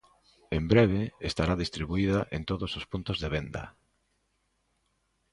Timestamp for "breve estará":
0.71-1.53